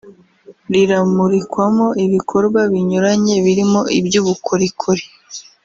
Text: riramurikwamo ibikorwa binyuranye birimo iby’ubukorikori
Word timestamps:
riramurikwamo 0.73 1.87
ibikorwa 2.05 2.59
binyuranye 2.71 3.33
birimo 3.45 3.81
iby’ubukorikori 3.99 5.05